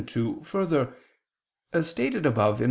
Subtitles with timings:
[0.07, 0.95] 2: Further,
[1.73, 2.59] as stated above (A.